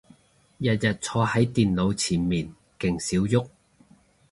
[0.57, 3.45] 日日坐係電腦前面勁少郁